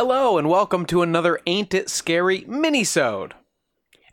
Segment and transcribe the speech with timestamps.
[0.00, 3.32] Hello and welcome to another Ain't It Scary minisode.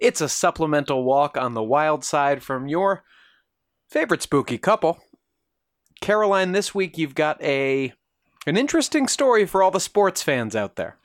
[0.02, 3.04] It's a supplemental walk on the wild side from your
[3.88, 4.98] favorite spooky couple.
[6.02, 7.94] Caroline, this week you've got a
[8.48, 10.98] an interesting story for all the sports fans out there.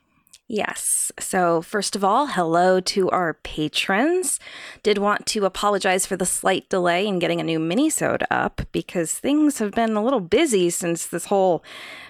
[0.53, 1.13] Yes.
[1.17, 4.37] So, first of all, hello to our patrons.
[4.83, 9.13] Did want to apologize for the slight delay in getting a new minisode up because
[9.13, 11.63] things have been a little busy since this whole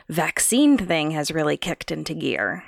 [0.09, 2.63] vaccine thing has really kicked into gear.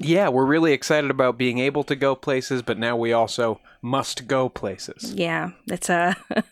[0.00, 4.28] Yeah, we're really excited about being able to go places, but now we also must
[4.28, 5.12] go places.
[5.14, 6.16] Yeah, it's a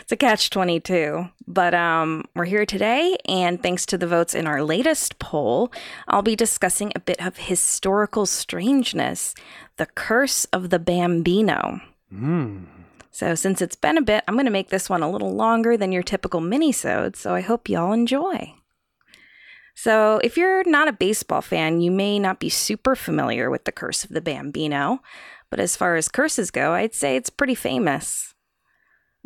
[0.00, 1.28] it's a catch 22.
[1.46, 5.72] But um we're here today and thanks to the votes in our latest poll,
[6.06, 9.34] I'll be discussing a bit of historical strangeness,
[9.76, 11.80] the curse of the Bambino.
[12.10, 12.64] Hmm.
[13.10, 15.76] So since it's been a bit, I'm going to make this one a little longer
[15.76, 18.54] than your typical minisode, so I hope y'all enjoy.
[19.74, 23.72] So, if you're not a baseball fan, you may not be super familiar with the
[23.72, 25.00] Curse of the Bambino,
[25.50, 28.34] but as far as curses go, I'd say it's pretty famous.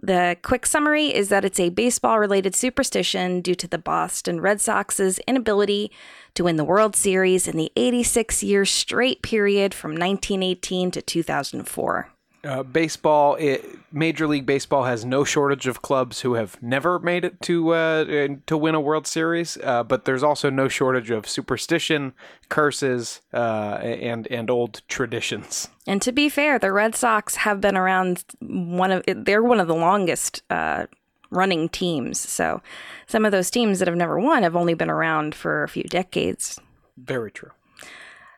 [0.01, 4.61] The quick summary is that it's a baseball related superstition due to the Boston Red
[4.61, 5.91] Sox's inability
[6.35, 12.13] to win the World Series in the 86 year straight period from 1918 to 2004.
[12.45, 17.25] Uh, baseball, it, Major League Baseball has no shortage of clubs who have never made
[17.25, 21.29] it to uh, to win a World Series, uh, but there's also no shortage of
[21.29, 22.13] superstition,
[22.49, 25.69] curses, uh, and and old traditions.
[25.87, 29.67] And to be fair, the Red Sox have been around one of they're one of
[29.67, 30.87] the longest uh,
[31.31, 32.21] running teams.
[32.21, 32.63] So
[33.09, 35.85] some of those teams that have never won have only been around for a few
[35.85, 36.61] decades.
[36.97, 37.51] Very true.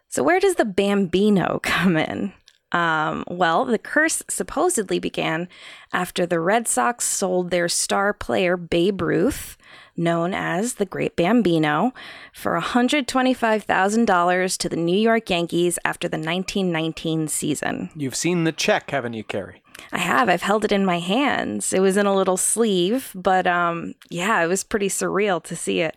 [0.08, 2.32] So where does the Bambino come in?
[2.72, 5.48] Um, well, the curse supposedly began
[5.92, 9.56] after the Red Sox sold their star player Babe Ruth,
[9.96, 11.92] known as the Great Bambino,
[12.32, 17.90] for $125,000 to the New York Yankees after the 1919 season.
[17.96, 19.62] You've seen the check, haven't you, Carrie?
[19.92, 20.28] I have.
[20.28, 21.72] I've held it in my hands.
[21.72, 25.80] It was in a little sleeve, but um, yeah, it was pretty surreal to see
[25.80, 25.96] it.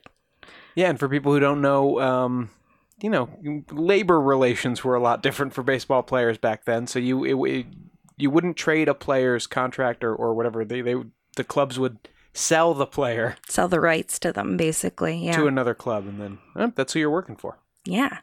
[0.75, 2.49] Yeah, and for people who don't know, um,
[3.03, 3.29] you know,
[3.69, 6.87] labor relations were a lot different for baseball players back then.
[6.87, 7.65] So you it,
[8.15, 10.63] you wouldn't trade a player's contract or, or whatever.
[10.63, 10.95] They they
[11.35, 11.97] the clubs would
[12.31, 15.17] sell the player, sell the rights to them, basically.
[15.17, 15.35] Yeah.
[15.35, 17.59] To another club, and then eh, that's who you're working for.
[17.83, 18.19] Yeah.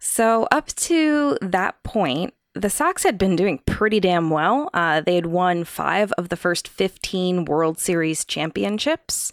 [0.00, 4.68] So up to that point, the Sox had been doing pretty damn well.
[4.74, 9.32] Uh, they had won five of the first 15 World Series championships.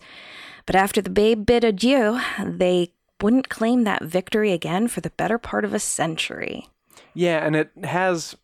[0.67, 2.91] But after the Babe bid adieu, they
[3.21, 6.67] wouldn't claim that victory again for the better part of a century.
[7.13, 8.35] Yeah, and it has,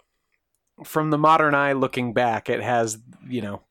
[0.84, 3.62] from the modern eye looking back, it has, you know,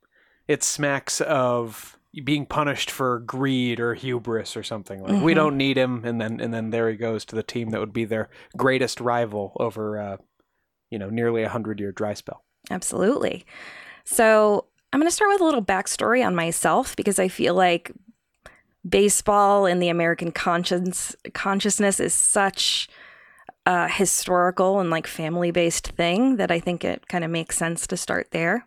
[0.47, 5.25] it smacks of being punished for greed or hubris or something like mm-hmm.
[5.25, 7.78] we don't need him and then and then there he goes to the team that
[7.78, 10.17] would be their greatest rival over uh,
[10.91, 13.47] you know nearly a hundred year dry spell absolutely
[14.05, 17.93] so i'm going to start with a little backstory on myself because i feel like
[18.89, 22.89] baseball in the American conscience consciousness is such
[23.67, 27.87] a historical and like family based thing that I think it kind of makes sense
[27.89, 28.67] to start there.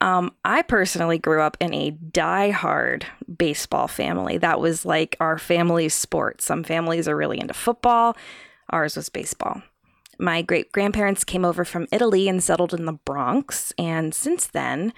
[0.00, 3.06] Um, I personally grew up in a die-hard
[3.38, 4.38] baseball family.
[4.38, 6.42] That was like our family's sport.
[6.42, 8.16] Some families are really into football,
[8.70, 9.62] ours was baseball.
[10.18, 13.72] My great grandparents came over from Italy and settled in the Bronx.
[13.78, 14.92] And since then,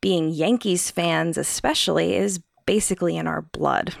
[0.00, 3.94] being Yankees fans, especially, is basically in our blood.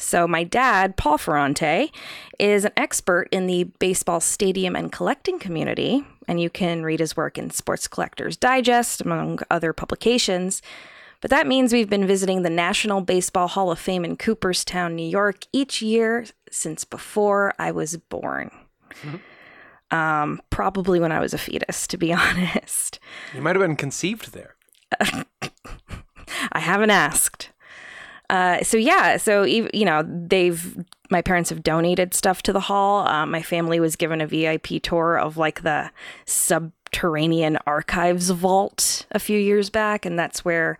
[0.00, 1.92] So, my dad, Paul Ferrante,
[2.38, 7.18] is an expert in the baseball stadium and collecting community, and you can read his
[7.18, 10.62] work in Sports Collectors Digest, among other publications.
[11.20, 15.06] But that means we've been visiting the National Baseball Hall of Fame in Cooperstown, New
[15.06, 18.50] York, each year since before I was born.
[19.02, 19.94] Mm-hmm.
[19.94, 23.00] Um, probably when I was a fetus, to be honest.
[23.34, 24.54] You might have been conceived there.
[26.52, 27.50] I haven't asked.
[28.30, 30.78] Uh, so yeah, so you know they've
[31.10, 33.04] my parents have donated stuff to the hall.
[33.08, 35.90] Uh, my family was given a VIP tour of like the
[36.26, 40.78] subterranean archives vault a few years back, and that's where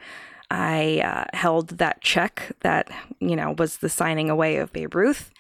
[0.53, 2.89] I uh, held that check that
[3.19, 5.33] you know was the signing away of Babe Ruth.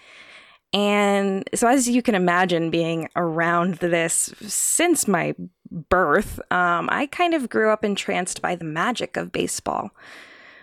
[0.73, 5.37] And so, as you can imagine, being around this since my
[5.71, 9.93] birth, um, I kind of grew up entranced by the magic of baseball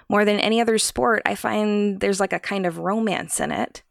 [0.10, 3.84] more than any other sport, I find there's like a kind of romance in it.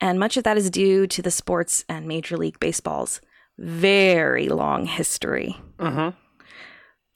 [0.00, 3.20] And much of that is due to the sports and Major League Baseball's
[3.58, 5.56] very long history.
[5.78, 6.16] Mm-hmm.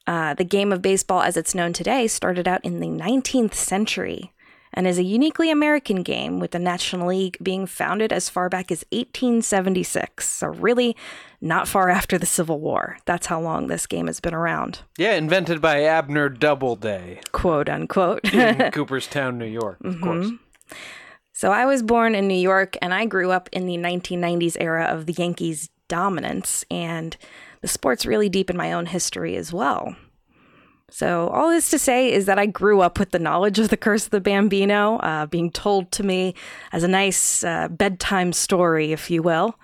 [0.06, 4.32] Uh, the game of baseball, as it's known today, started out in the 19th century.
[4.73, 8.70] and is a uniquely American game with the National League being founded as far back
[8.70, 10.29] as 1876.
[10.29, 10.94] So, really,
[11.40, 12.98] not far after the Civil War.
[13.04, 14.80] That's how long this game has been around.
[14.98, 17.20] Yeah, invented by Abner Doubleday.
[17.32, 18.32] Quote unquote.
[18.32, 20.04] in Cooperstown, New York, of mm-hmm.
[20.04, 20.30] course.
[21.32, 24.86] So I was born in New York and I grew up in the 1990s era
[24.86, 27.16] of the Yankees' dominance, and
[27.60, 29.94] the sport's really deep in my own history as well.
[30.88, 33.76] So, all this to say is that I grew up with the knowledge of the
[33.76, 36.34] Curse of the Bambino uh, being told to me
[36.72, 39.58] as a nice uh, bedtime story, if you will,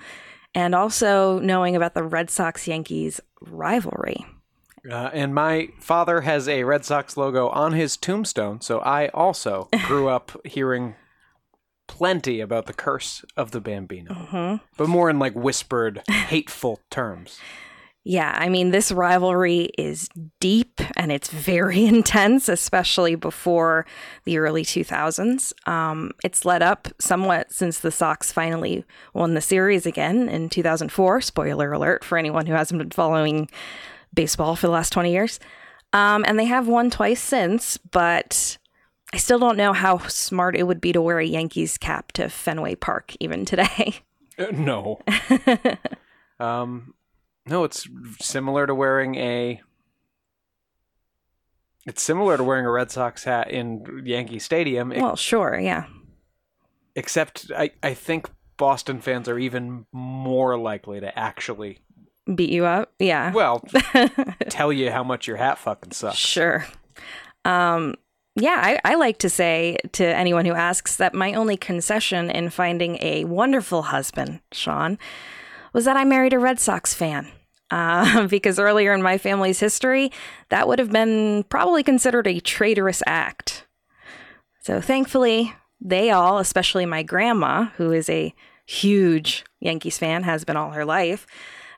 [0.55, 4.27] and also knowing about the Red Sox Yankees rivalry.
[4.91, 9.69] Uh, and my father has a Red Sox logo on his tombstone, so I also
[9.87, 10.97] grew up hearing
[11.87, 14.65] plenty about the curse of the Bambino, mm-hmm.
[14.77, 17.39] but more in like whispered, hateful terms.
[18.05, 20.09] Yeah, I mean, this rivalry is
[20.41, 23.87] deep and it's very intense, especially before
[24.25, 25.53] the early 2000s.
[25.69, 28.85] Um, it's led up somewhat since the Sox finally
[29.15, 31.21] won the series again in 2004.
[31.21, 33.49] Spoiler alert for anyone who hasn't been following
[34.13, 35.39] baseball for the last 20 years.
[35.93, 38.59] Um, and they have won twice since, but
[39.13, 42.29] I still don't know how smart it would be to wear a Yankees cap to
[42.29, 44.01] Fenway Park even today.
[44.39, 44.99] Uh, no.
[46.41, 46.95] um,
[47.47, 47.89] no, it's
[48.21, 49.61] similar to wearing a.
[51.85, 54.91] It's similar to wearing a Red Sox hat in Yankee Stadium.
[54.91, 55.87] Well, sure, yeah.
[56.95, 61.81] Except I, I think Boston fans are even more likely to actually
[62.33, 62.93] beat you up.
[63.01, 63.33] Yeah.
[63.33, 63.65] Well,
[64.49, 66.19] tell you how much your hat fucking sucks.
[66.19, 66.65] Sure.
[67.45, 67.97] Um,
[68.37, 72.51] yeah, I, I, like to say to anyone who asks that my only concession in
[72.51, 74.99] finding a wonderful husband, Sean,
[75.73, 77.29] was that I married a Red Sox fan.
[77.71, 80.13] Uh, because earlier in my family's history,
[80.51, 83.67] that would have been probably considered a traitorous act.
[84.61, 88.35] So thankfully, they all, especially my grandma, who is a
[88.67, 91.27] huge Yankees fan, has been all her life,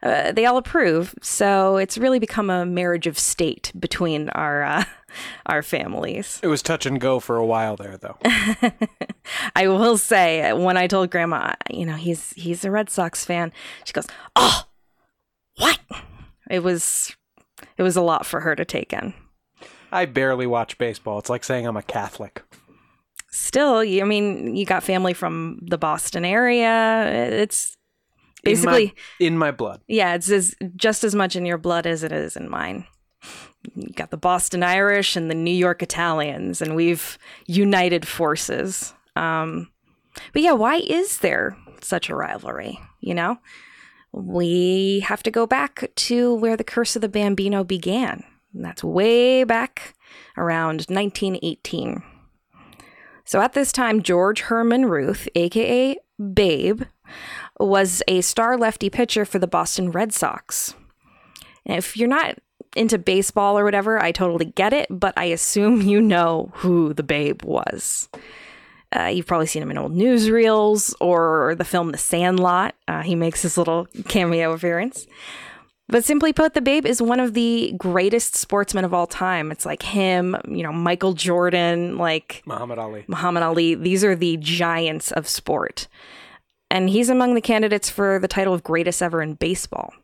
[0.04, 1.14] uh, they all approve.
[1.22, 4.84] So it's really become a marriage of state between our uh,
[5.46, 6.40] our families.
[6.42, 8.18] It was touch and go for a while there, though.
[9.56, 13.52] I will say, when I told Grandma, you know, he's he's a Red Sox fan,
[13.84, 14.06] she goes,
[14.36, 14.64] "Oh,
[15.56, 15.80] what?"
[16.50, 17.16] It was
[17.78, 19.14] it was a lot for her to take in.
[19.90, 21.18] I barely watch baseball.
[21.18, 22.42] It's like saying I'm a Catholic.
[23.30, 27.06] Still, I mean, you got family from the Boston area.
[27.32, 27.76] It's
[28.44, 29.80] basically in my, in my blood.
[29.86, 32.86] Yeah, it's as, just as much in your blood as it is in mine
[33.74, 38.94] you got the Boston Irish and the New York Italians, and we've united forces.
[39.16, 39.70] Um,
[40.32, 42.78] but yeah, why is there such a rivalry?
[43.00, 43.38] You know,
[44.12, 48.22] we have to go back to where the Curse of the Bambino began.
[48.52, 49.94] And that's way back
[50.36, 52.02] around 1918.
[53.24, 55.96] So at this time, George Herman Ruth, aka
[56.32, 56.82] Babe,
[57.60, 60.74] was a star lefty pitcher for the Boston Red Sox.
[61.66, 62.38] And if you're not
[62.76, 67.02] into baseball or whatever, I totally get it, but I assume you know who the
[67.02, 68.08] babe was.
[68.94, 72.74] Uh, you've probably seen him in old newsreels or the film The Sandlot.
[72.86, 75.06] Uh, he makes his little cameo appearance.
[75.88, 79.52] But simply put, the Babe is one of the greatest sportsmen of all time.
[79.52, 83.04] It's like him, you know, Michael Jordan, like Muhammad Ali.
[83.06, 83.74] Muhammad Ali.
[83.74, 85.88] These are the giants of sport.
[86.74, 89.94] And he's among the candidates for the title of greatest ever in baseball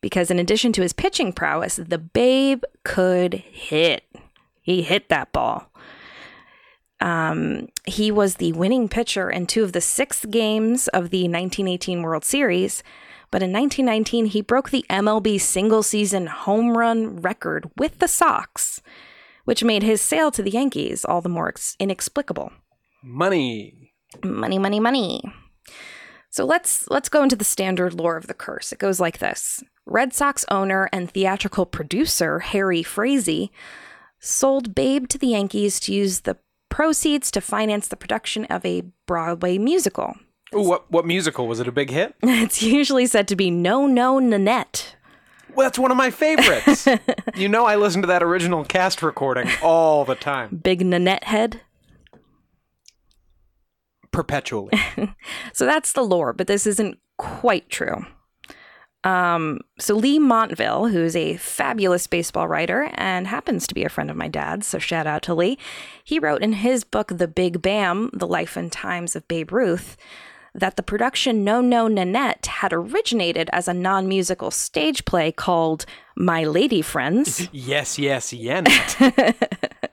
[0.00, 4.02] because in addition to his pitching prowess, the babe could hit.
[4.62, 5.70] He hit that ball.
[7.00, 12.02] Um, he was the winning pitcher in two of the six games of the 1918
[12.02, 12.82] World Series.
[13.30, 18.82] But in 1919, he broke the MLB single season home run record with the Sox,
[19.44, 22.50] which made his sale to the Yankees all the more ex- inexplicable.
[23.04, 23.92] Money.
[24.24, 25.22] Money, money, money.
[26.36, 28.70] So let's let's go into the standard lore of the curse.
[28.70, 29.64] It goes like this.
[29.86, 33.50] Red Sox owner and theatrical producer Harry Frazee
[34.20, 36.36] sold Babe to the Yankees to use the
[36.68, 40.14] proceeds to finance the production of a Broadway musical.
[40.54, 41.68] Ooh, what what musical was it?
[41.68, 42.14] A big hit?
[42.22, 44.94] it's usually said to be No No Nanette.
[45.54, 46.86] Well, that's one of my favorites.
[47.34, 50.56] you know, I listen to that original cast recording all the time.
[50.56, 51.62] Big Nanette head.
[54.16, 54.72] Perpetually.
[55.52, 58.06] so that's the lore, but this isn't quite true.
[59.04, 64.10] Um, so Leigh Montville, who's a fabulous baseball writer and happens to be a friend
[64.10, 65.58] of my dad's, so shout out to Lee,
[66.02, 69.98] he wrote in his book The Big Bam: The Life and Times of Babe Ruth
[70.54, 75.84] that the production No No Nanette had originated as a non-musical stage play called
[76.16, 77.48] My Lady Friends.
[77.52, 79.50] yes, yes, Yanet.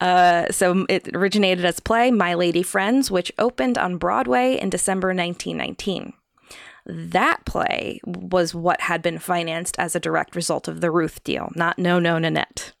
[0.00, 5.08] Uh, so it originated as play My Lady Friends, which opened on Broadway in December
[5.08, 6.12] 1919.
[6.86, 11.50] That play was what had been financed as a direct result of the Ruth deal,
[11.54, 12.72] not No No Nanette.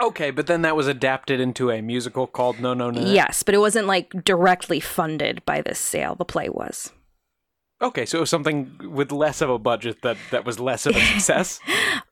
[0.00, 3.00] Okay, but then that was adapted into a musical called No No No.
[3.00, 6.14] Yes, but it wasn't like directly funded by this sale.
[6.14, 6.92] The play was.
[7.82, 10.94] Okay, so it was something with less of a budget that that was less of
[10.94, 11.60] a success.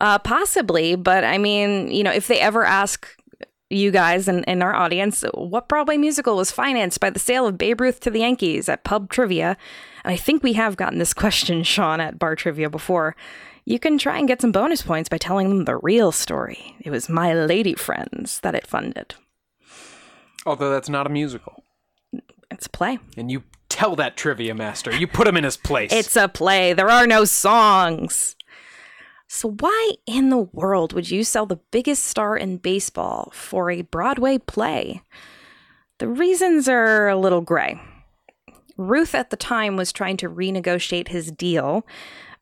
[0.01, 3.09] Uh, possibly, but I mean, you know, if they ever ask
[3.71, 7.59] you guys and, and our audience what Broadway musical was financed by the sale of
[7.59, 9.57] Babe Ruth to the Yankees at pub trivia,
[10.05, 13.17] and I think we have gotten this question, Sean, at bar trivia before.
[13.65, 16.75] You can try and get some bonus points by telling them the real story.
[16.81, 19.15] It was My Lady Friends that it funded.
[20.47, 21.65] Although that's not a musical.
[22.51, 22.99] It's a play.
[23.19, 24.97] And you tell that trivia master.
[24.97, 25.93] You put him in his place.
[25.93, 26.73] It's a play.
[26.73, 28.35] There are no songs.
[29.31, 33.83] So, why in the world would you sell the biggest star in baseball for a
[33.83, 35.03] Broadway play?
[35.99, 37.79] The reasons are a little gray.
[38.79, 41.87] Ruth at the time was trying to renegotiate his deal.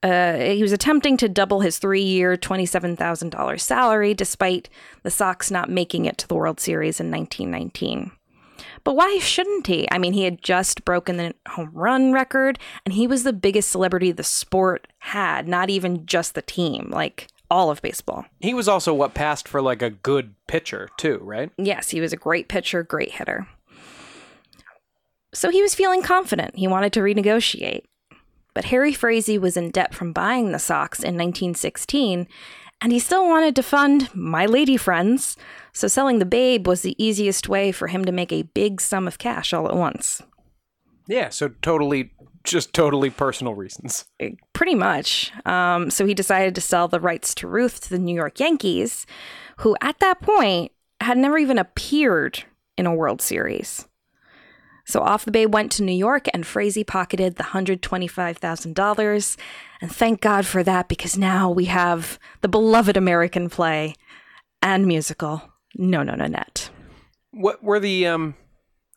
[0.02, 4.68] Uh, he was attempting to double his three year, $27,000 salary despite
[5.02, 8.12] the Sox not making it to the World Series in 1919.
[8.86, 9.88] But why shouldn't he?
[9.90, 13.68] I mean, he had just broken the home run record, and he was the biggest
[13.68, 18.26] celebrity the sport had, not even just the team, like all of baseball.
[18.38, 21.50] he was also what passed for like a good pitcher too, right?
[21.58, 23.48] Yes, he was a great pitcher, great hitter.
[25.34, 26.54] So he was feeling confident.
[26.54, 27.86] He wanted to renegotiate.
[28.54, 32.28] But Harry Frazee was in debt from buying the Sox in 1916,
[32.80, 35.36] and he still wanted to fund My Lady Friends,
[35.76, 39.06] so selling the Babe was the easiest way for him to make a big sum
[39.06, 40.22] of cash all at once.
[41.06, 42.12] Yeah, so totally
[42.44, 44.06] just totally personal reasons.
[44.54, 45.32] Pretty much.
[45.44, 49.04] Um, so he decided to sell the rights to Ruth to the New York Yankees,
[49.58, 52.44] who at that point had never even appeared
[52.78, 53.86] in a World Series.
[54.86, 59.36] So off the Bay went to New York, and Frazee pocketed the $125,000.
[59.82, 63.94] And thank God for that, because now we have the beloved American play
[64.62, 65.42] and musical,
[65.76, 66.70] No No no, net.
[67.32, 68.34] What were the um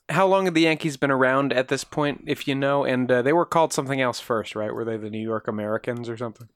[0.09, 3.21] how long had the Yankees been around at this point if you know and uh,
[3.21, 4.73] they were called something else first, right?
[4.73, 6.47] Were they the New York Americans or something?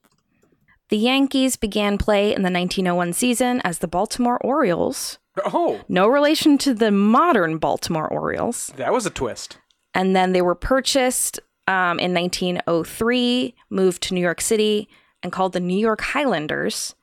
[0.90, 6.58] The Yankees began play in the 1901 season as the Baltimore Orioles, Oh, no relation
[6.60, 8.72] to the modern Baltimore Orioles.
[8.76, 9.58] that was a twist.
[9.96, 14.88] and then they were purchased um, in 1903, moved to New York City,
[15.22, 16.96] and called the New York Highlanders.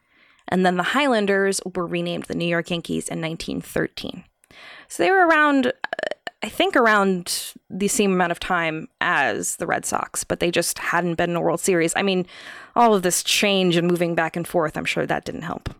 [0.50, 4.24] And then the Highlanders were renamed the New York Yankees in 1913.
[4.88, 5.70] So they were around, uh,
[6.42, 10.78] I think, around the same amount of time as the Red Sox, but they just
[10.78, 11.94] hadn't been in a World Series.
[11.94, 12.26] I mean,
[12.74, 15.70] all of this change and moving back and forth, I'm sure that didn't help.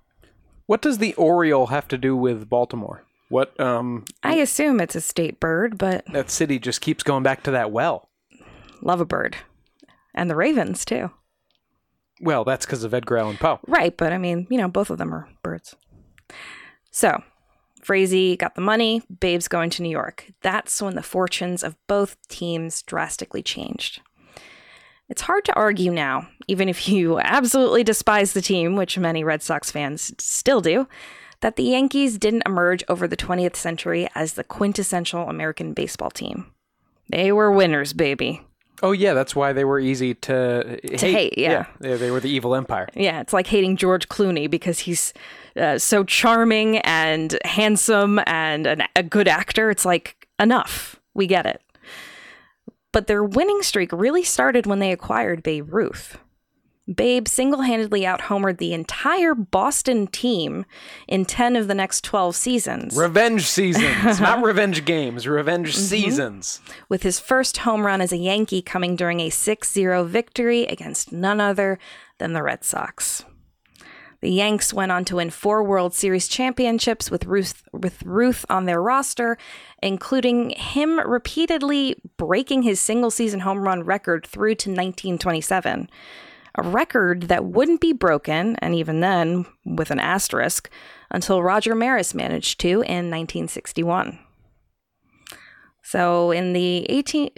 [0.67, 3.05] What does the Oriole have to do with Baltimore?
[3.29, 7.43] What um I assume it's a state bird, but that city just keeps going back
[7.45, 8.09] to that well.
[8.83, 9.37] love a bird.
[10.15, 11.11] And the Ravens, too.
[12.21, 13.61] Well, that's because of Edgar Allan Poe.
[13.67, 15.75] Right, but I mean, you know, both of them are birds.
[16.91, 17.23] So,
[17.83, 20.31] Frazee got the money, Babe's going to New York.
[20.43, 24.03] That's when the fortunes of both teams drastically changed.
[25.09, 29.43] It's hard to argue now, even if you absolutely despise the team, which many Red
[29.43, 30.87] Sox fans still do,
[31.41, 36.53] that the Yankees didn't emerge over the 20th century as the quintessential American baseball team.
[37.09, 38.43] They were winners, baby.
[38.83, 41.01] Oh yeah, that's why they were easy to, hate.
[41.01, 41.67] hate, yeah.
[41.81, 42.89] they, they were the evil empire.
[42.95, 45.13] Yeah, it's like hating George Clooney because he's
[45.57, 49.71] uh, so charming and handsome and an, a good actor.
[49.71, 50.99] It's like, enough.
[51.15, 51.63] We get it.
[52.93, 56.19] But their winning streak really started when they acquired Babe Ruth.
[56.95, 60.65] Babe single handedly out homered the entire Boston team
[61.07, 62.97] in 10 of the next 12 seasons.
[62.97, 65.81] Revenge seasons, not revenge games, revenge mm-hmm.
[65.81, 66.61] seasons.
[66.89, 71.13] with his first home run as a Yankee coming during a 6 0 victory against
[71.13, 71.79] none other
[72.19, 73.25] than the Red Sox.
[74.21, 78.67] The Yanks went on to win four World Series championships with Ruth, with Ruth on
[78.67, 79.39] their roster,
[79.83, 85.89] including him repeatedly breaking his single season home run record through to 1927.
[86.57, 90.69] A record that wouldn't be broken, and even then with an asterisk,
[91.11, 94.19] until Roger Maris managed to in 1961.
[95.83, 97.31] So in the 18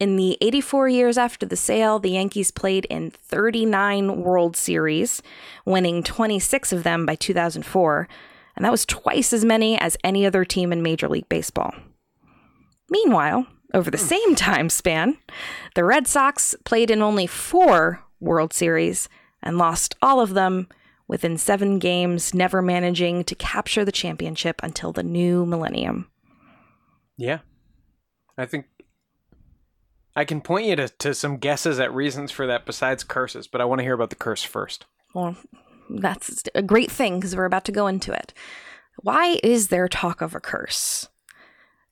[0.00, 5.22] in the 84 years after the sale, the Yankees played in 39 World Series,
[5.64, 8.08] winning 26 of them by 2004,
[8.56, 11.74] and that was twice as many as any other team in Major League Baseball.
[12.90, 14.04] Meanwhile, over the hmm.
[14.04, 15.18] same time span,
[15.74, 19.08] the Red Sox played in only 4 World Series
[19.42, 20.68] and lost all of them,
[21.08, 26.10] within seven games, never managing to capture the championship until the new millennium.
[27.16, 27.38] Yeah.
[28.36, 28.66] I think
[30.16, 33.60] I can point you to, to some guesses at reasons for that besides curses, but
[33.60, 34.86] I want to hear about the curse first.
[35.14, 35.36] Well,
[35.88, 38.32] that's a great thing because we're about to go into it.
[39.02, 41.08] Why is there talk of a curse?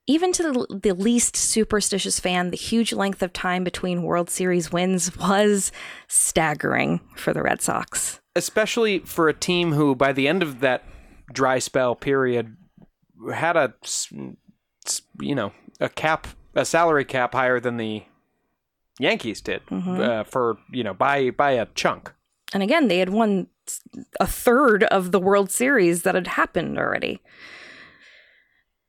[0.06, 4.70] Even to the, the least superstitious fan, the huge length of time between World Series
[4.70, 5.73] wins was
[6.08, 8.20] staggering for the Red Sox.
[8.37, 10.84] Especially for a team who, by the end of that
[11.32, 12.56] dry spell period,
[13.32, 13.73] had a,
[15.20, 18.02] you know, a cap, a salary cap higher than the
[18.99, 22.12] Yankees did uh, for, you know, by by a chunk.
[22.52, 23.49] And again, they had won
[24.20, 27.20] a third of the World Series that had happened already.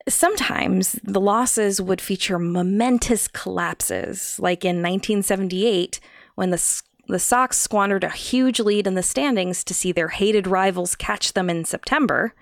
[0.07, 5.99] Sometimes the losses would feature momentous collapses, like in 1978
[6.35, 10.47] when the the Sox squandered a huge lead in the standings to see their hated
[10.47, 12.33] rivals catch them in September.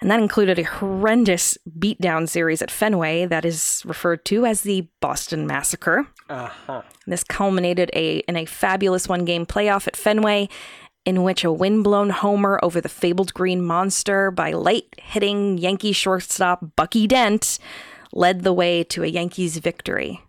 [0.00, 4.86] And that included a horrendous beatdown series at Fenway that is referred to as the
[5.00, 6.06] Boston Massacre.
[6.28, 6.82] Uh-huh.
[7.06, 10.48] This culminated a, in a fabulous one game playoff at Fenway,
[11.08, 16.76] in which a windblown homer over the fabled Green Monster by late hitting Yankee shortstop
[16.76, 17.58] Bucky Dent
[18.12, 20.20] led the way to a Yankees victory.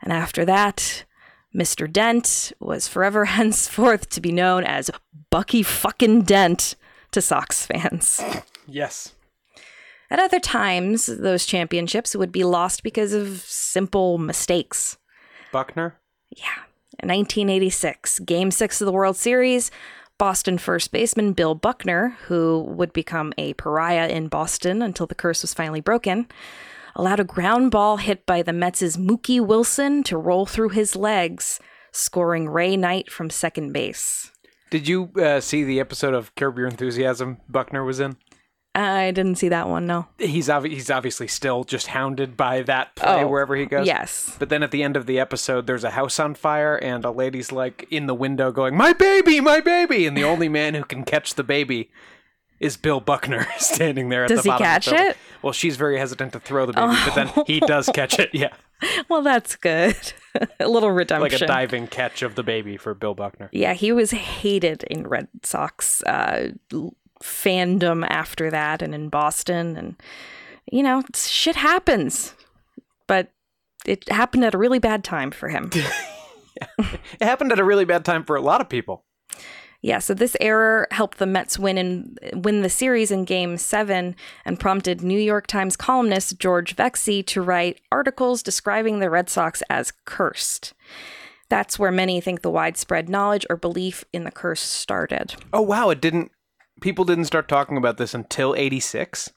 [0.00, 1.04] And after that,
[1.52, 1.92] Mr.
[1.92, 4.88] Dent was forever henceforth to be known as
[5.30, 6.76] Bucky fucking Dent
[7.10, 8.22] to Sox fans.
[8.68, 9.14] Yes.
[10.10, 14.96] At other times, those championships would be lost because of simple mistakes.
[15.50, 15.98] Buckner?
[16.30, 16.62] Yeah.
[17.02, 19.72] In 1986, Game 6 of the World Series,
[20.18, 25.42] Boston first baseman Bill Buckner, who would become a pariah in Boston until the curse
[25.42, 26.28] was finally broken,
[26.94, 31.58] allowed a ground ball hit by the Mets' Mookie Wilson to roll through his legs,
[31.92, 34.30] scoring Ray Knight from second base.
[34.70, 38.16] Did you uh, see the episode of Curb Your Enthusiasm Buckner was in?
[38.76, 40.06] I didn't see that one, no.
[40.18, 43.86] He's obvi- he's obviously still just hounded by that play Oh, wherever he goes.
[43.86, 44.34] Yes.
[44.38, 47.12] But then at the end of the episode, there's a house on fire, and a
[47.12, 50.82] lady's like in the window going, "My baby, my baby!" And the only man who
[50.84, 51.90] can catch the baby
[52.58, 54.64] is Bill Buckner standing there at Does the he bottom.
[54.66, 55.16] catch of the it?
[55.42, 58.30] Well, she's very hesitant to throw the baby, but then he does catch it.
[58.32, 58.54] Yeah,
[59.08, 59.96] Well, that's good.
[60.58, 61.30] a little redemption.
[61.32, 63.50] like a diving catch of the baby for Bill Buckner.
[63.52, 66.48] Yeah, he was hated in Red Sox uh,
[67.24, 69.76] fandom after that and in Boston.
[69.76, 69.96] And,
[70.70, 72.34] you know, shit happens.
[73.06, 73.30] But
[73.86, 75.70] it happened at a really bad time for him.
[76.78, 79.04] It happened at a really bad time for a lot of people.
[79.82, 84.14] yeah, so this error helped the Mets win and win the series in game seven
[84.44, 89.62] and prompted New York Times columnist George Vecsey to write articles describing the Red Sox
[89.68, 90.74] as cursed.
[91.48, 95.34] That's where many think the widespread knowledge or belief in the curse started.
[95.52, 96.30] Oh wow, it didn't.
[96.84, 99.32] People didn't start talking about this until '86.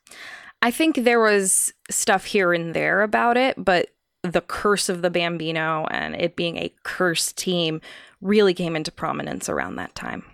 [0.62, 5.10] I think there was stuff here and there about it, but the curse of the
[5.10, 7.80] Bambino and it being a cursed team
[8.20, 10.26] really came into prominence around that time.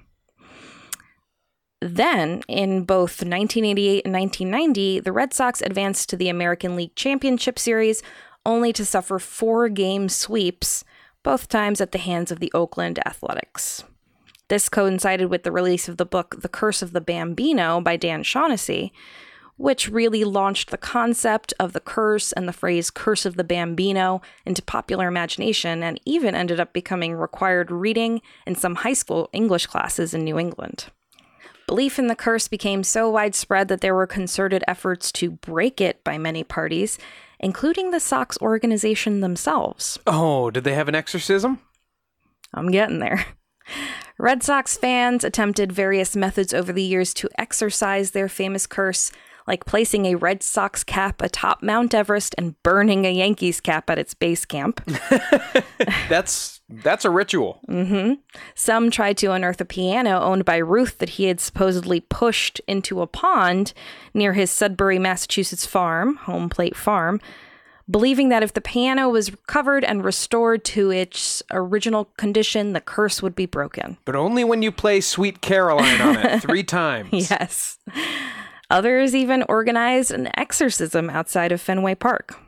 [1.82, 7.60] Then, in both 1988 and 1990, the Red Sox advanced to the American League Championship
[7.60, 8.02] Series
[8.44, 10.84] only to suffer four game sweeps,
[11.22, 13.84] both times at the hands of the Oakland Athletics.
[14.50, 18.24] This coincided with the release of the book The Curse of the Bambino by Dan
[18.24, 18.92] Shaughnessy,
[19.58, 24.22] which really launched the concept of the curse and the phrase curse of the bambino
[24.46, 29.68] into popular imagination and even ended up becoming required reading in some high school English
[29.68, 30.88] classes in New England.
[31.68, 36.04] Belief in the curse became so widespread that there were concerted efforts to break it
[36.04, 36.98] by many parties,
[37.40, 39.98] including the Sox organization themselves.
[40.06, 41.60] Oh, did they have an exorcism?
[42.54, 43.26] I'm getting there.
[44.18, 49.12] Red Sox fans attempted various methods over the years to exorcise their famous curse,
[49.48, 53.98] like placing a Red Sox cap atop Mount Everest and burning a Yankees cap at
[53.98, 54.82] its base camp.
[56.10, 57.60] That's that's a ritual.
[57.70, 58.14] Mm-hmm.
[58.56, 63.02] Some tried to unearth a piano owned by Ruth that he had supposedly pushed into
[63.02, 63.74] a pond
[64.14, 67.20] near his Sudbury, Massachusetts farm, home plate farm,
[67.90, 73.22] believing that if the piano was recovered and restored to its original condition, the curse
[73.22, 73.98] would be broken.
[74.06, 77.30] But only when you play Sweet Caroline on it three times.
[77.30, 77.78] Yes.
[78.70, 82.40] Others even organized an exorcism outside of Fenway Park.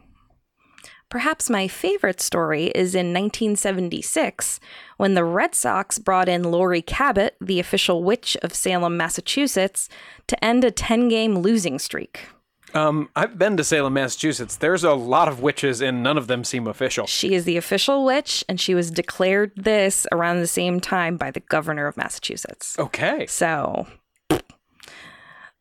[1.10, 4.60] Perhaps my favorite story is in 1976
[4.98, 9.88] when the Red Sox brought in Laurie Cabot, the official witch of Salem, Massachusetts,
[10.28, 12.28] to end a 10 game losing streak.
[12.75, 14.57] Um, I've been to Salem, Massachusetts.
[14.57, 17.07] There's a lot of witches, and none of them seem official.
[17.07, 21.31] She is the official witch, and she was declared this around the same time by
[21.31, 22.77] the governor of Massachusetts.
[22.77, 23.25] Okay.
[23.27, 23.88] So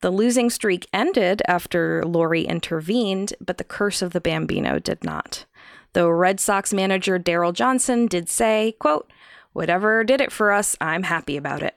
[0.00, 5.46] the losing streak ended after Laurie intervened, but the curse of the Bambino did not.
[5.92, 9.08] Though Red Sox manager Darrell Johnson did say, quote,
[9.52, 11.76] whatever did it for us, I'm happy about it.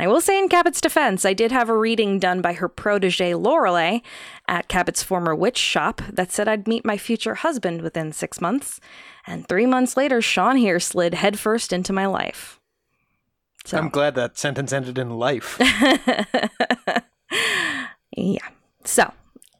[0.00, 2.70] And I will say, in Cabot's defense, I did have a reading done by her
[2.70, 3.98] protege Lorelei
[4.48, 8.80] at Cabot's former witch shop that said I'd meet my future husband within six months.
[9.26, 12.58] And three months later, Sean here slid headfirst into my life.
[13.66, 15.58] So, I'm glad that sentence ended in life.
[18.16, 18.48] yeah.
[18.84, 19.12] So,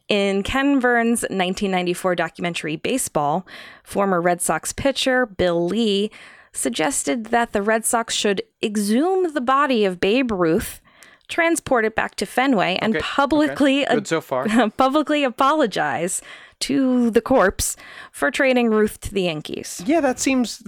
[0.09, 3.47] in Ken Burns' 1994 documentary Baseball,
[3.85, 6.11] former Red Sox pitcher Bill Lee
[6.53, 10.81] suggested that the Red Sox should exhume the body of Babe Ruth,
[11.29, 13.95] transport it back to Fenway, and Okay, publicly okay.
[13.95, 14.47] Good so far.
[14.77, 16.21] publicly apologize
[16.61, 17.75] to the corpse
[18.13, 19.81] for trading Ruth to the Yankees.
[19.87, 20.63] Yeah, that seems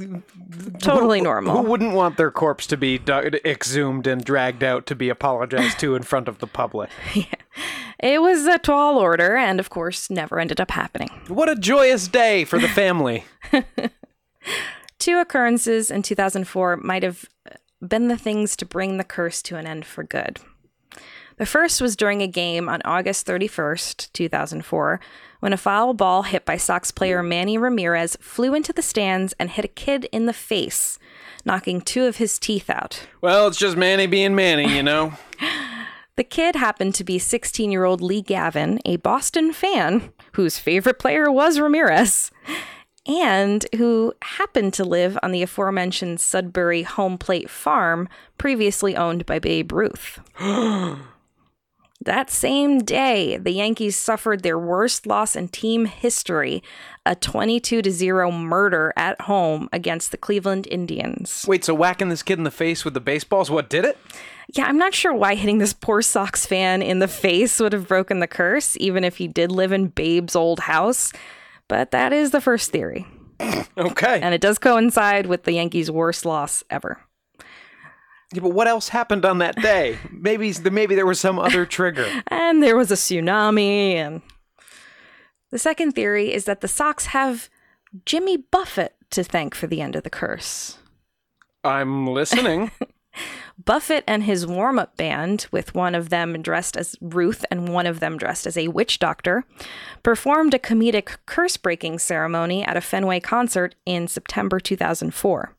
[0.78, 1.60] Totally who- normal.
[1.62, 2.98] Who wouldn't want their corpse to be
[3.44, 6.90] exhumed and dragged out to be apologized to in front of the public?
[8.00, 11.08] It was a tall order, and of course, never ended up happening.
[11.28, 13.24] What a joyous day for the family.
[15.02, 17.24] Two occurrences in 2004 might have
[17.84, 20.38] been the things to bring the curse to an end for good.
[21.38, 25.00] The first was during a game on August 31st, 2004,
[25.40, 29.50] when a foul ball hit by Sox player Manny Ramirez flew into the stands and
[29.50, 31.00] hit a kid in the face,
[31.44, 33.08] knocking two of his teeth out.
[33.20, 35.14] well, it's just Manny being Manny, you know?
[36.14, 40.98] The kid happened to be 16 year old Lee Gavin, a Boston fan whose favorite
[40.98, 42.30] player was Ramirez,
[43.06, 49.38] and who happened to live on the aforementioned Sudbury home plate farm previously owned by
[49.38, 50.20] Babe Ruth.
[52.00, 56.62] that same day, the Yankees suffered their worst loss in team history
[57.04, 61.44] a 22 to 0 murder at home against the Cleveland Indians.
[61.48, 63.98] Wait, so whacking this kid in the face with the baseballs, what did it?
[64.54, 67.88] Yeah, I'm not sure why hitting this poor Sox fan in the face would have
[67.88, 71.12] broken the curse, even if he did live in Babe's old house.
[71.72, 73.06] But that is the first theory.
[73.78, 74.20] Okay.
[74.20, 77.00] And it does coincide with the Yankees' worst loss ever.
[78.34, 79.96] Yeah, but what else happened on that day?
[80.10, 82.06] Maybe maybe there was some other trigger.
[82.26, 83.94] And there was a tsunami.
[83.94, 84.20] And
[85.50, 87.48] the second theory is that the Sox have
[88.04, 90.76] Jimmy Buffett to thank for the end of the curse.
[91.64, 92.70] I'm listening.
[93.62, 97.86] Buffett and his warm up band, with one of them dressed as Ruth and one
[97.86, 99.44] of them dressed as a witch doctor,
[100.02, 105.54] performed a comedic curse breaking ceremony at a Fenway concert in September 2004.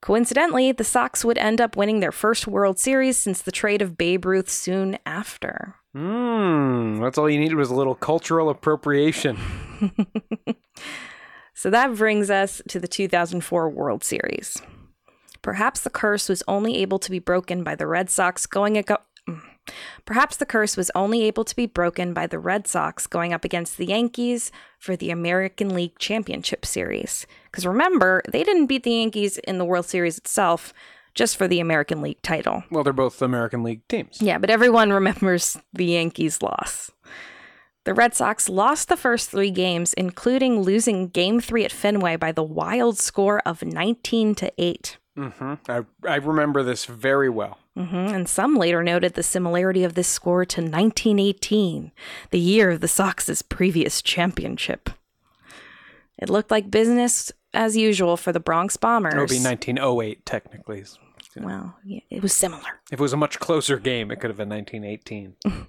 [0.00, 3.96] Coincidentally, the Sox would end up winning their first World Series since the trade of
[3.96, 5.76] Babe Ruth soon after.
[5.94, 9.38] Hmm, that's all you needed was a little cultural appropriation.
[11.54, 14.60] So that brings us to the 2004 World Series.
[15.44, 18.96] Perhaps the curse was only able to be broken by the Red Sox going ago-
[19.28, 19.42] mm.
[20.06, 23.44] Perhaps the curse was only able to be broken by the Red Sox going up
[23.44, 27.26] against the Yankees for the American League Championship Series.
[27.44, 30.72] Because remember, they didn't beat the Yankees in the World Series itself,
[31.14, 32.64] just for the American League title.
[32.70, 34.22] Well, they're both American League teams.
[34.22, 36.90] Yeah, but everyone remembers the Yankees' loss.
[37.84, 42.32] The Red Sox lost the first three games, including losing Game Three at Fenway by
[42.32, 44.96] the wild score of 19 to 8.
[45.16, 47.58] Hmm I, I remember this very well.
[47.76, 51.92] hmm And some later noted the similarity of this score to 1918,
[52.30, 54.90] the year of the Sox's previous championship.
[56.18, 59.14] It looked like business as usual for the Bronx Bombers.
[59.14, 60.84] It would be 1908, technically.
[61.36, 62.80] Well, yeah, it was similar.
[62.92, 65.36] If it was a much closer game, it could have been 1918.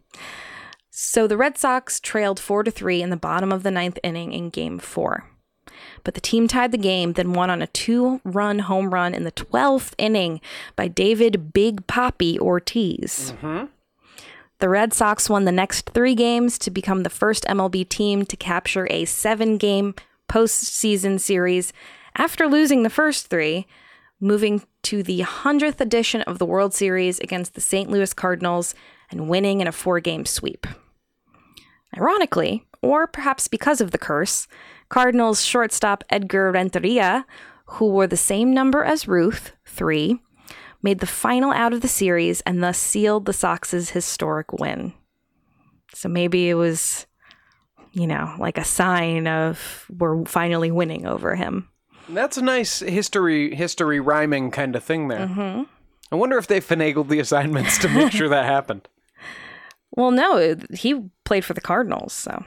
[0.97, 4.31] So the Red Sox trailed 4 to 3 in the bottom of the ninth inning
[4.31, 5.29] in game 4.
[6.03, 9.23] But the team tied the game, then won on a two run home run in
[9.23, 10.41] the 12th inning
[10.75, 13.33] by David Big Papi Ortiz.
[14.59, 18.37] The Red Sox won the next three games to become the first MLB team to
[18.37, 19.95] capture a seven game
[20.29, 21.73] postseason series
[22.15, 23.67] after losing the first three,
[24.21, 27.89] moving to the 100th edition of the World Series against the St.
[27.89, 28.73] Louis Cardinals
[29.11, 30.65] and winning in a four game sweep.
[31.97, 34.47] Ironically, or perhaps because of the curse,
[34.89, 37.25] Cardinals shortstop Edgar Renteria,
[37.65, 40.19] who wore the same number as Ruth, three,
[40.81, 44.93] made the final out of the series and thus sealed the Sox's historic win.
[45.93, 47.07] So maybe it was,
[47.91, 51.69] you know, like a sign of we're finally winning over him.
[52.07, 55.27] That's a nice history history rhyming kind of thing there.
[55.27, 55.63] Mm-hmm.
[56.11, 58.87] I wonder if they finagled the assignments to make sure that happened.
[59.95, 62.43] Well, no, he played for the Cardinals, so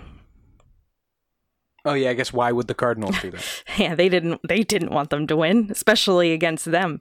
[1.85, 3.63] Oh yeah, I guess why would the Cardinals do that?
[3.79, 7.01] yeah, they didn't they didn't want them to win, especially against them.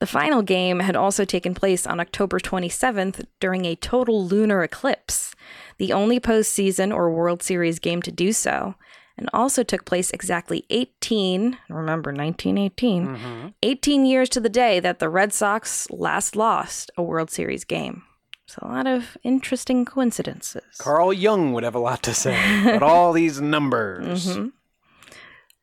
[0.00, 5.34] The final game had also taken place on October 27th during a total lunar eclipse,
[5.78, 8.74] the only postseason or World Series game to do so,
[9.16, 13.48] and also took place exactly 18, remember 1918, mm-hmm.
[13.62, 18.02] 18 years to the day that the Red Sox last lost a World Series game.
[18.46, 20.76] So a lot of interesting coincidences.
[20.78, 24.38] Carl Jung would have a lot to say, but all these numbers.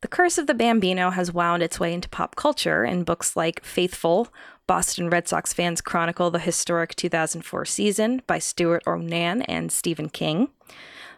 [0.01, 3.63] The Curse of the Bambino has wound its way into pop culture in books like
[3.65, 4.29] Faithful,
[4.65, 10.49] Boston Red Sox fans chronicle the historic 2004 season by Stewart O'Nan and Stephen King,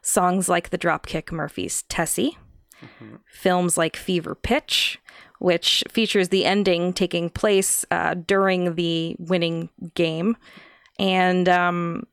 [0.01, 2.37] songs like the Dropkick Murphys' Tessie,
[3.27, 4.99] films like Fever Pitch,
[5.37, 10.37] which features the ending taking place uh, during the winning game.
[11.01, 12.05] And um,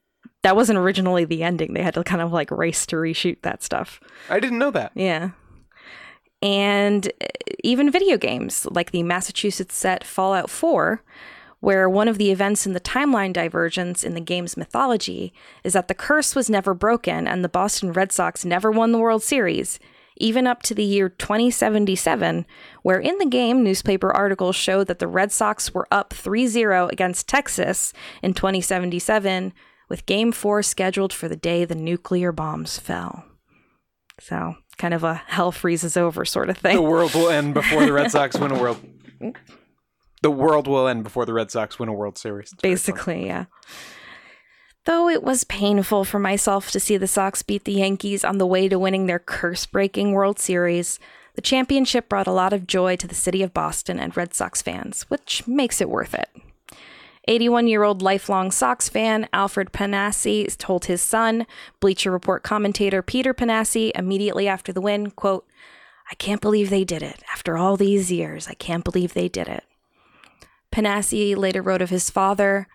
[0.42, 1.74] that wasn't originally the ending.
[1.74, 4.00] They had to kind of like race to reshoot that stuff.
[4.30, 4.92] I didn't know that.
[4.94, 5.30] Yeah.
[6.40, 7.26] And uh,
[7.62, 11.02] even video games like the Massachusetts set Fallout 4,
[11.60, 15.88] where one of the events in the timeline divergence in the game's mythology is that
[15.88, 19.78] the curse was never broken and the Boston Red Sox never won the World Series,
[20.18, 22.46] even up to the year 2077,
[22.82, 26.88] where in the game, newspaper articles show that the Red Sox were up 3 0
[26.88, 29.52] against Texas in 2077,
[29.88, 33.24] with Game 4 scheduled for the day the nuclear bombs fell.
[34.20, 36.76] So, kind of a hell freezes over sort of thing.
[36.76, 38.80] The world will end before the Red Sox win a world.
[40.20, 42.52] The world will end before the Red Sox win a World Series.
[42.52, 42.60] It's.
[42.60, 43.44] Basically, yeah.
[44.88, 48.46] Though it was painful for myself to see the Sox beat the Yankees on the
[48.46, 50.98] way to winning their curse breaking World Series,
[51.34, 54.62] the championship brought a lot of joy to the city of Boston and Red Sox
[54.62, 56.30] fans, which makes it worth it.
[57.28, 61.46] 81 year old lifelong Sox fan Alfred Panassi told his son,
[61.80, 65.46] Bleacher Report commentator Peter Panassi, immediately after the win, quote,
[66.10, 67.22] I can't believe they did it.
[67.30, 69.64] After all these years, I can't believe they did it.
[70.72, 72.68] Panassi later wrote of his father,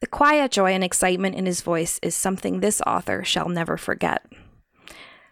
[0.00, 4.26] The quiet joy and excitement in his voice is something this author shall never forget.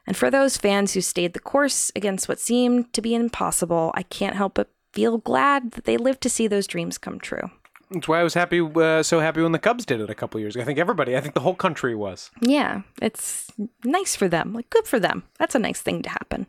[0.06, 4.02] And for those fans who stayed the course against what seemed to be impossible, I
[4.04, 7.50] can't help but feel glad that they lived to see those dreams come true.
[7.90, 10.40] That's why I was happy, uh, so happy when the Cubs did it a couple
[10.40, 10.62] years ago.
[10.62, 12.30] I think everybody, I think the whole country was.
[12.40, 13.50] Yeah, it's
[13.84, 14.54] nice for them.
[14.54, 15.24] Like, good for them.
[15.38, 16.46] That's a nice thing to happen.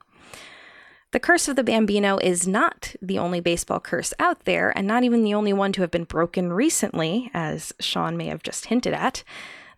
[1.15, 5.05] The Curse of the Bambino is not the only baseball curse out there, and not
[5.05, 8.93] even the only one to have been broken recently, as Sean may have just hinted
[8.93, 9.23] at.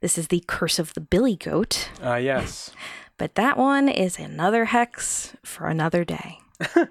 [0.01, 2.71] This is the Curse of the Billy Goat, Uh, yes.
[3.19, 6.39] but that one is another hex for another day.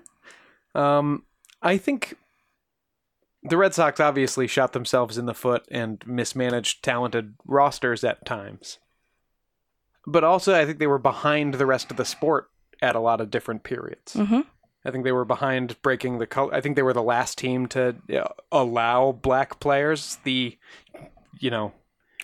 [0.77, 1.25] Um,
[1.61, 2.15] I think
[3.43, 8.79] the Red Sox obviously shot themselves in the foot and mismanaged talented rosters at times.
[10.07, 12.49] But also, I think they were behind the rest of the sport
[12.83, 14.15] at a lot of different periods.
[14.15, 14.41] hmm
[14.85, 16.55] I think they were behind breaking the color.
[16.55, 20.57] I think they were the last team to uh, allow black players the,
[21.41, 21.73] you know,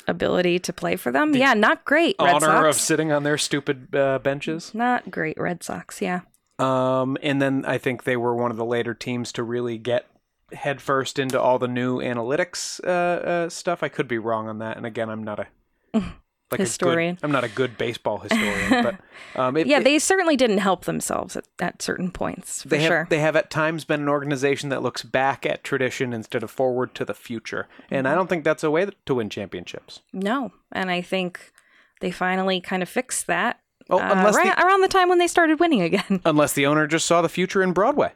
[0.09, 1.35] Ability to play for them?
[1.35, 4.75] yeah, not great, Red honor of sitting on their stupid uh, benches.
[4.75, 6.21] Not great, Red Sox, yeah.
[6.59, 10.07] Um, and then I think they were one of the later teams to really get
[10.53, 13.83] headfirst into all the new analytics uh, uh, stuff.
[13.83, 14.77] I could be wrong on that.
[14.77, 15.47] And again, I'm not a
[16.53, 17.15] like Historian.
[17.17, 18.97] A good, I'm not a good baseball historian, but
[19.41, 22.79] um, it, Yeah, it- they certainly didn't help themselves at, at certain points, for they
[22.81, 23.07] have sure.
[23.11, 26.95] they have at times been an organization that looks back at tradition instead of forward
[26.95, 28.13] to the future, and Mm-hmm.
[28.13, 30.01] I don't think that's a way to win championships.
[30.13, 31.53] No, and I think
[32.01, 33.59] they finally kind of fixed that.
[33.91, 36.21] Oh, uh, unless right the, around the time when they started winning again.
[36.25, 38.13] unless the owner just saw the future in Broadway,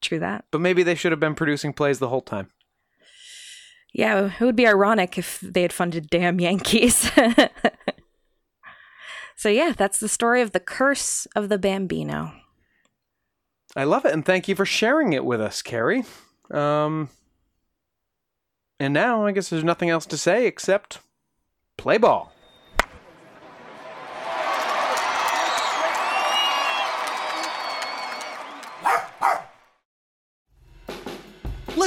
[0.00, 0.44] True that.
[0.50, 2.50] but maybe they should have been producing plays the whole time.
[3.92, 7.10] Yeah, it would be ironic if they had funded damn Yankees.
[9.36, 12.32] so yeah, that's the story of the curse of the Bambino.
[13.76, 16.04] I love it, and thank you for sharing it with us, Carrie.
[16.50, 17.08] Um,
[18.80, 21.00] and now I guess there's nothing else to say except
[21.76, 22.29] play ball.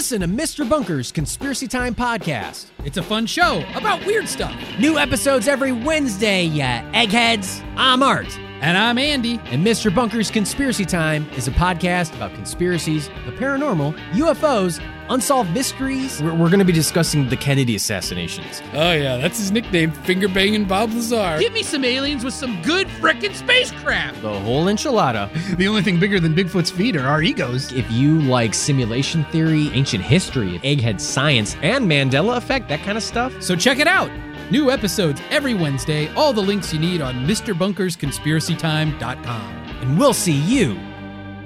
[0.03, 0.67] Listen to Mr.
[0.67, 2.65] Bunker's Conspiracy Time podcast.
[2.83, 4.53] It's a fun show about weird stuff.
[4.77, 7.61] New episodes every Wednesday, ya eggheads.
[7.77, 8.37] I'm Art.
[8.59, 9.39] And I'm Andy.
[9.45, 9.95] And Mr.
[9.95, 16.21] Bunker's Conspiracy Time is a podcast about conspiracies, the paranormal, UFOs, unsolved mysteries.
[16.21, 18.61] We're, we're going to be discussing the Kennedy assassinations.
[18.73, 21.37] Oh, yeah, that's his nickname, Finger Banging Bob Lazar.
[21.39, 24.21] Give me some aliens with some good frickin' spacecraft.
[24.21, 25.29] The whole enchilada.
[25.63, 27.71] The only thing bigger than Bigfoot's feet are our egos.
[27.73, 33.03] If you like simulation theory, ancient history, egghead science, and Mandela effect, that kind of
[33.03, 34.09] stuff, So check it out.
[34.51, 36.11] New episodes every Wednesday.
[36.15, 39.41] All the links you need on MrBunkersConspiracyTime.com.
[39.81, 40.77] And we'll see you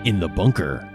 [0.04, 0.88] in the bunker.